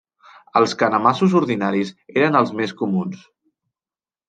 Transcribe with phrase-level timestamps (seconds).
[0.61, 1.93] Els canemassos ordinaris
[2.23, 3.23] eren els més comuns.